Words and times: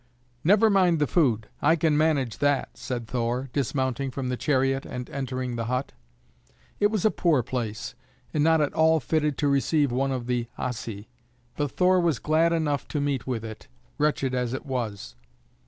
"Never 0.43 0.67
mind 0.71 0.97
the 0.97 1.05
food; 1.05 1.47
I 1.61 1.75
can 1.75 1.95
manage 1.95 2.39
that," 2.39 2.75
said 2.75 3.05
Thor, 3.07 3.51
dismounting 3.53 4.09
from 4.09 4.29
the 4.29 4.35
chariot 4.35 4.83
and 4.83 5.07
entering 5.11 5.55
the 5.57 5.65
hut. 5.65 5.91
It 6.79 6.87
was 6.87 7.05
a 7.05 7.11
poor 7.11 7.43
place, 7.43 7.93
and 8.33 8.43
not 8.43 8.61
at 8.61 8.73
all 8.73 8.99
fitted 8.99 9.37
to 9.37 9.47
receive 9.47 9.91
one 9.91 10.11
of 10.11 10.25
the 10.25 10.47
Asi, 10.57 11.07
but 11.55 11.73
Thor 11.73 11.99
was 11.99 12.17
glad 12.17 12.51
enough 12.51 12.87
to 12.87 12.99
meet 12.99 13.27
with 13.27 13.45
it, 13.45 13.67
wretched 13.99 14.33
as 14.33 14.55
it 14.55 14.65
was. 14.65 15.13